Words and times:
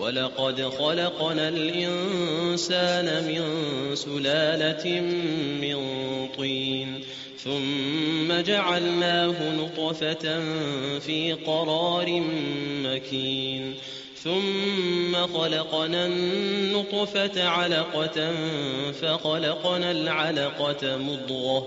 ولقد 0.00 0.62
خلقنا 0.62 1.48
الإنسان 1.48 3.24
من 3.24 3.42
سلالة 3.96 5.00
من 5.60 5.78
طين 6.38 7.00
ثم 7.44 8.40
جعلناه 8.40 9.52
نطفة 9.52 10.40
في 10.98 11.32
قرار 11.46 12.22
مكين 12.82 13.74
ثم 14.24 15.26
خلقنا 15.26 16.06
النطفة 16.06 17.48
علقة 17.48 18.32
فخلقنا 18.92 19.90
العلقة 19.90 20.96
مضغة 20.96 21.66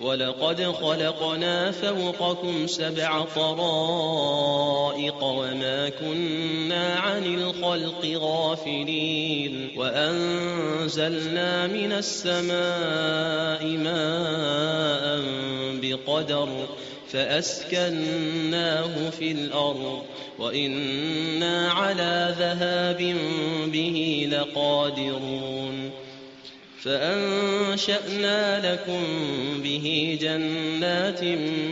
ولقد 0.00 0.62
خلقنا 0.62 1.70
فوقكم 1.70 2.66
سبع 2.66 3.24
طرائق 3.36 5.24
وما 5.24 5.88
كنا 5.88 6.94
عن 6.94 7.34
الخلق 7.34 8.06
غافلين 8.16 9.70
وأنزلنا 9.76 11.66
من 11.66 11.92
السماء 11.92 13.66
ماء 13.66 15.22
بقدر 15.82 16.48
فأسكناه 17.08 19.10
في 19.10 19.32
الأرض 19.32 20.02
وإنا 20.38 21.70
على 21.70 22.34
ذهاب 22.38 23.16
به 23.72 24.28
لقادرون 24.32 25.90
فأنشأنا 26.84 28.72
لكم 28.72 29.02
به 29.62 30.18
جنات 30.20 31.24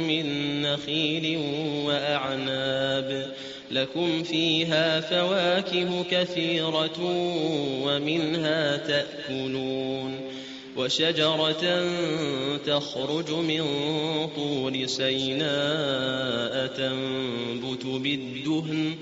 من 0.09 0.27
نخيل 0.63 1.39
وأعناب 1.87 3.33
لكم 3.71 4.23
فيها 4.23 5.01
فواكه 5.01 6.05
كثيرة 6.11 6.99
ومنها 7.85 8.77
تأكلون 8.77 10.21
وشجرة 10.77 11.85
تخرج 12.67 13.31
من 13.31 13.63
طور 14.37 14.87
سيناء 14.87 16.67
تنبت 16.67 17.87
بالدهن 17.87 18.95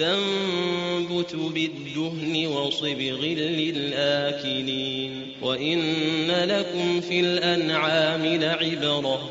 تنبت 0.00 1.34
بالدهن 1.34 2.46
وصبغ 2.46 3.24
للآكلين 3.34 5.26
وإن 5.42 6.30
لكم 6.30 7.00
في 7.00 7.20
الأنعام 7.20 8.26
لعبرة 8.26 9.30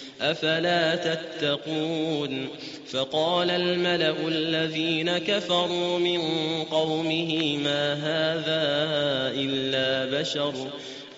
أفلا 0.21 0.95
تتقون 0.95 2.47
فقال 2.91 3.49
الملأ 3.49 4.27
الذين 4.27 5.17
كفروا 5.17 5.99
من 5.99 6.21
قومه 6.63 7.57
ما 7.57 7.93
هذا 7.93 8.61
إلا 9.41 10.19
بشر 10.19 10.53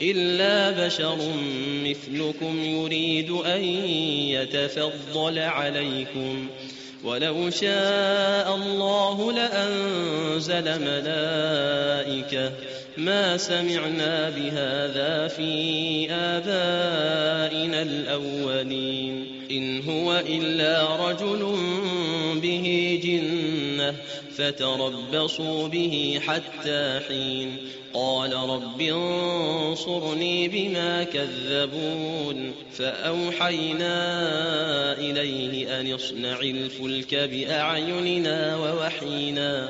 إلا 0.02 0.86
بشر 0.86 1.18
مثلكم 1.84 2.64
يريد 2.64 3.32
أن 3.32 3.64
يتفضل 4.30 5.40
عليكم 5.40 6.48
ولو 7.04 7.50
شاء 7.50 8.56
الله 8.56 9.32
لأنزل 9.32 10.82
ملائكة 10.82 12.52
ما 12.98 13.38
سمعنا 13.38 14.30
بهذا 14.30 15.28
في 15.28 16.08
آبائنا 16.12 17.82
الأولين. 17.82 19.26
إن 19.52 19.82
هو 19.82 20.24
إلا 20.30 21.10
رجل 21.10 21.56
به 22.42 23.00
جنة 23.04 23.96
فتربصوا 24.38 25.68
به 25.68 26.20
حتى 26.28 27.00
حين. 27.08 27.58
قال 27.94 28.34
رب 28.34 28.82
انصرني 28.82 30.48
بما 30.48 31.04
كذبون. 31.04 32.52
فأوحينا 32.78 33.94
إليه 35.00 35.80
أن 35.80 35.94
اصنع 35.94 36.40
الفلك 36.40 37.16
بأعيننا 37.16 38.58
ووحينا 38.58 39.70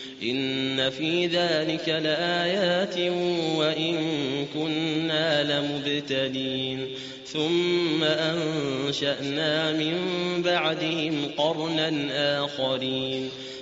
إن 0.23 0.89
في 0.89 1.27
ذلك 1.27 1.89
لآيات 1.89 2.97
وإن 3.55 3.95
كنا 4.53 5.43
لمبتلين 5.43 6.87
ثم 7.25 8.03
أنشأنا 8.03 9.71
من 9.71 9.95
بعدهم 10.41 11.31
قرنا 11.37 11.91
آخرين 12.45 13.29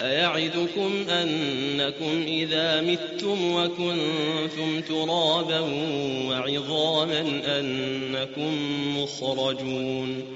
أيعدكم 0.00 1.04
أنكم 1.10 2.22
إذا 2.26 2.80
متم 2.80 3.54
وكنتم 3.54 4.80
ترابا 4.88 5.60
وعظاما 6.28 7.20
أنكم 7.46 8.52
مخرجون 8.98 10.35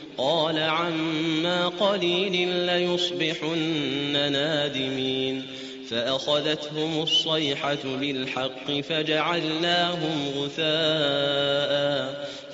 قال 0.17 0.59
عما 0.59 1.67
قليل 1.67 2.49
ليصبحن 2.49 4.31
نادمين 4.31 5.45
فأخذتهم 5.89 7.01
الصيحة 7.01 7.83
بالحق 7.85 8.71
فجعلناهم 8.71 10.31
غثاء 10.37 11.71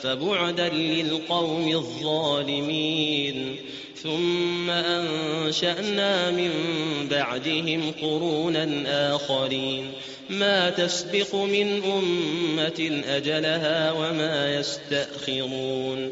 فبعدا 0.01 0.69
للقوم 0.69 1.67
الظالمين 1.67 3.55
ثم 4.03 4.69
أنشأنا 4.69 6.31
من 6.31 6.51
بعدهم 7.11 7.91
قرونا 8.01 9.15
آخرين 9.15 9.91
ما 10.29 10.69
تسبق 10.69 11.35
من 11.35 11.83
أمة 11.83 13.03
أجلها 13.07 13.91
وما 13.91 14.55
يستأخرون 14.59 16.11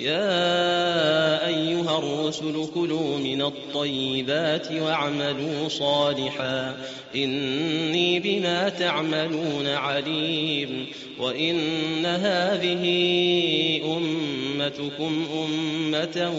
يا 0.00 1.46
أيها 1.46 1.98
الرسل 1.98 2.66
كلوا 2.74 3.18
من 3.18 3.42
الطيبات 3.42 4.72
واعملوا 4.72 5.68
صالحا 5.68 6.76
إني 7.14 8.20
بما 8.20 8.68
تعملون 8.68 9.66
عليم 9.66 10.86
وإن 11.18 12.06
هذه 12.06 12.84
أمتكم 13.96 15.26
أمة 15.34 16.32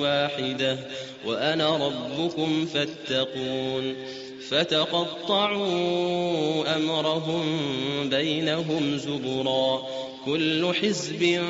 واحدة 0.00 0.78
وأنا 1.26 1.76
ربكم 1.76 2.66
فاتقون 2.66 3.94
فتقطعوا 4.48 5.66
أمرهم 6.76 7.44
بينهم 8.08 8.96
زبرا 8.96 9.82
كل 10.24 10.74
حزب 10.74 11.40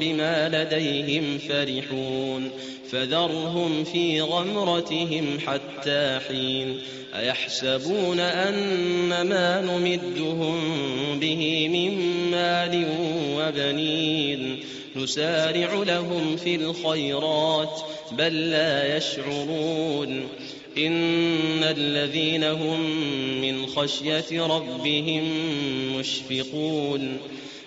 بما 0.00 0.48
لديهم 0.48 1.38
فرحون 1.38 2.50
فذرهم 2.90 3.84
في 3.84 4.20
غمرتهم 4.20 5.38
حتى 5.46 6.20
حين 6.28 6.80
أيحسبون 7.14 8.20
أن 8.20 9.08
ما 9.08 9.60
نمدهم 9.60 10.58
به 11.20 11.68
من 11.68 11.98
مال 12.30 12.86
وبنين 13.36 14.60
نسارع 14.96 15.74
لهم 15.74 16.36
في 16.36 16.54
الخيرات 16.54 17.80
بل 18.12 18.50
لا 18.50 18.96
يشعرون 18.96 20.28
إن 20.78 21.64
الذين 21.64 22.44
هم 22.44 22.80
من 23.40 23.66
خشية 23.66 24.46
ربهم 24.46 25.24
مشفقون 25.98 27.18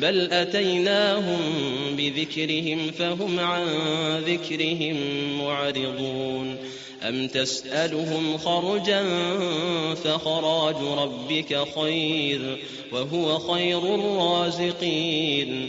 بل 0.00 0.32
أتيناهم 0.32 1.40
بذكرهم 1.96 2.90
فهم 2.90 3.40
عن 3.40 3.66
ذكرهم 4.26 4.96
معرضون. 5.38 6.56
أم 7.02 7.28
تسألهم 7.28 8.38
خرجا 8.38 9.04
فخراج 9.94 10.76
ربك 10.98 11.64
خير 11.80 12.58
وهو 12.92 13.38
خير 13.38 13.94
الرازقين. 13.94 15.68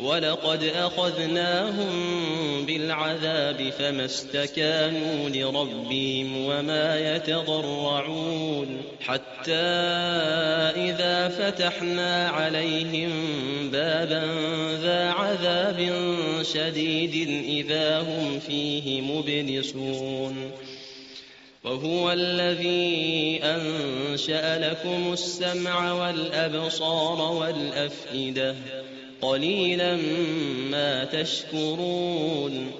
ولقد 0.00 0.62
أخذناهم 0.62 1.90
بالعذاب 2.66 3.70
فما 3.78 4.04
استكانوا 4.04 5.28
لربهم 5.28 6.44
وما 6.44 7.16
يتضرعون 7.16 8.82
حتى 9.00 9.52
إذا 10.76 11.28
فتحنا 11.28 12.28
عليهم 12.28 13.10
بابا 13.70 14.22
ذا 14.82 15.10
عذاب 15.10 15.92
شديد 16.42 17.44
إذا 17.44 18.00
هم 18.00 18.40
فيه 18.40 19.00
مبلسون 19.00 20.50
وهو 21.64 22.12
الذي 22.12 23.40
أنشأ 23.42 24.58
لكم 24.58 25.12
السمع 25.12 25.92
والأبصار 25.92 27.32
والأفئدة 27.32 28.54
قليلا 29.22 29.96
ما 30.70 31.04
تشكرون 31.04 32.70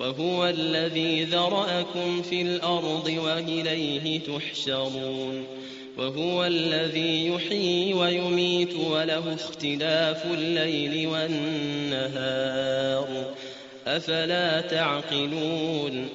وهو 0.00 0.46
الذي 0.48 1.24
ذرأكم 1.24 2.22
في 2.22 2.42
الأرض 2.42 3.18
وإليه 3.24 4.20
تحشرون 4.20 5.46
وهو 5.98 6.44
الذي 6.44 7.26
يحيي 7.26 7.94
ويميت 7.94 8.74
وله 8.74 9.34
اختلاف 9.34 10.26
الليل 10.26 11.06
والنهار 11.06 12.48
أفلا 13.86 14.60
تعقلون 14.60 16.08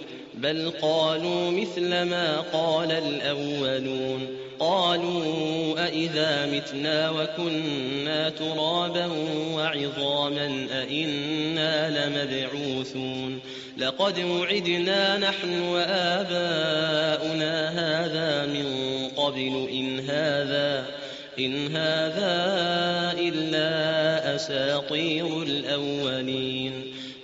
بل 0.43 0.71
قالوا 0.81 1.51
مثل 1.51 1.89
ما 1.89 2.43
قال 2.53 2.91
الأولون 2.91 4.27
قالوا 4.59 5.87
أإذا 5.87 6.45
متنا 6.45 7.09
وكنا 7.09 8.29
ترابا 8.29 9.09
وعظاما 9.53 10.67
أإنا 10.71 11.89
لمبعوثون 11.89 13.39
لقد 13.77 14.19
وعدنا 14.19 15.17
نحن 15.17 15.61
وآباؤنا 15.61 17.69
هذا 17.69 18.45
من 18.45 18.67
قبل 19.15 19.67
إن 19.71 19.99
هذا 19.99 20.85
إن 21.39 21.75
هذا 21.75 22.35
إلا 23.19 24.35
أساطير 24.35 25.43
الأولين 25.43 26.93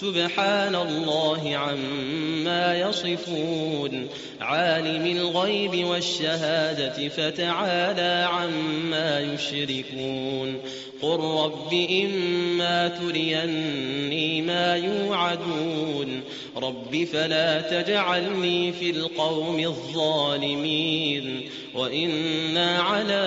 سبحان 0.00 0.74
الله 0.74 1.56
عما 1.56 2.78
يصفون. 2.78 4.08
عالم 4.40 5.06
الغيب 5.06 5.86
والشهادة 5.86 7.08
فتعالى 7.08 8.28
عما 8.30 9.20
يشركون. 9.20 10.60
قل 11.02 11.20
رب 11.20 11.88
إما 11.90 12.88
تريني 12.88 14.42
ما 14.42 14.76
يوعدون. 14.76 16.20
رب 16.56 17.04
فلا 17.12 17.60
تجعلني 17.60 18.72
في 18.72 18.90
القوم 18.90 19.60
الظالمين. 19.60 21.48
وإنا 21.74 22.78
على 22.78 23.24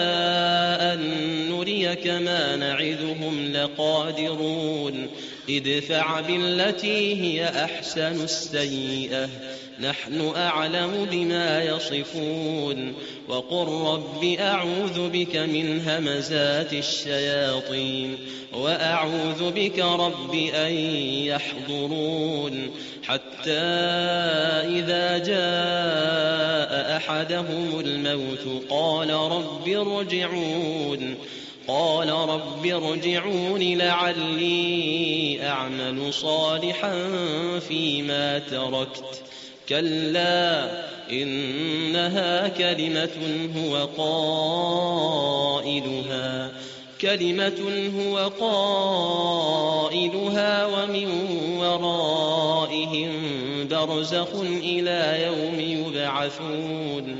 أن 0.80 1.00
نريك 1.50 2.08
ما 2.08 2.56
نعدهم 2.56 3.52
لقادرون. 3.54 5.08
ادفع 5.50 6.22
بالتي 6.22 7.22
هي 7.22 7.46
أحسن 7.46 8.24
السيئة. 8.24 9.30
نحن 9.80 10.32
أعلم 10.36 11.08
بما 11.12 11.64
يصفون. 11.64 12.94
وقل 13.28 13.68
رب 13.94 14.24
أعوذ 14.40 15.10
بك 15.10 15.36
من 15.36 15.82
همزات 15.88 16.74
الشياطين. 16.74 18.18
وأعوذ 18.54 19.52
بك 19.52 19.80
رب 19.80 20.36
أن 20.56 20.74
يحضرون. 21.26 22.70
حتى 23.04 23.52
إذا 24.68 25.18
جاء 25.18 26.98
أحدهم 26.98 27.80
الموت 27.80 28.64
قال 28.70 29.10
رب 29.10 29.68
ارجعون. 29.68 31.16
قال 31.68 32.10
رب 32.10 32.66
ارجعون 32.66 33.62
لعلي 33.62 35.40
أعمل 35.48 36.14
صالحا 36.14 37.10
فيما 37.68 38.40
تركت. 38.40 39.22
كلا 39.70 40.70
إنها 41.12 42.48
كلمة 42.48 43.10
هو 43.58 43.88
قائلها. 45.58 46.52
كلمة 47.02 47.92
هو 48.00 48.32
قائلها 48.40 49.86
ومن 50.66 51.08
ورائهم 51.58 53.12
برزخ 53.68 54.30
إلى 54.64 55.24
يوم 55.26 55.60
يبعثون. 55.60 57.20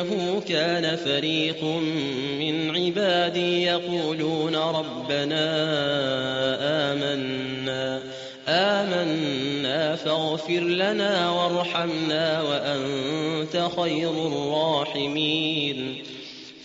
إنه 0.00 0.42
كان 0.48 0.96
فريق 0.96 1.64
من 2.38 2.76
عبادي 2.76 3.62
يقولون 3.62 4.56
ربنا 4.56 5.44
آمنا 6.92 8.02
آمنا 8.48 9.96
فاغفر 9.96 10.60
لنا 10.60 11.30
وارحمنا 11.30 12.42
وأنت 12.42 13.68
خير 13.76 14.10
الراحمين. 14.10 16.02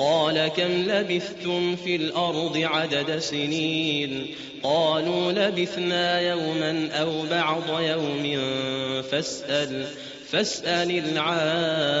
قال 0.00 0.48
كم 0.48 0.70
لبثتم 0.70 1.76
في 1.76 1.96
الأرض 1.96 2.56
عدد 2.56 3.18
سنين 3.18 4.26
قالوا 4.62 5.32
لبثنا 5.32 6.20
يوما 6.20 6.88
أو 6.92 7.22
بعض 7.30 7.80
يوم 7.80 8.40
فاسأل 9.02 9.86
فاسأل 10.30 10.90
العادين 10.98 12.00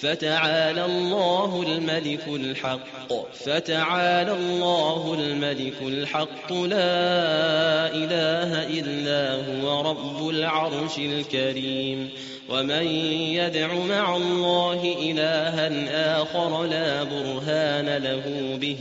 فتعالى 0.00 0.84
الله 0.84 1.62
الملك 1.62 2.28
الحق. 2.28 3.34
فتعالى 3.34 4.32
الله 4.32 5.16
الملك 5.20 5.82
الحق. 5.82 6.52
لا 6.52 7.94
إله 7.94 8.80
إلا 8.80 9.34
هو 9.34 9.80
رب 9.90 10.28
العرش 10.28 10.98
الكريم. 10.98 12.10
ومن 12.48 12.86
يدع 13.12 13.74
مع 13.74 14.16
الله 14.16 14.96
إلها 15.00 16.22
آخر 16.22 16.64
لا 16.64 17.02
برهان 17.02 18.02
له 18.02 18.56
به. 18.60 18.76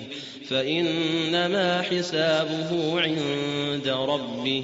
فإنما 0.50 1.82
حسابه 1.82 3.02
عند 3.02 3.88
ربه. 3.88 4.64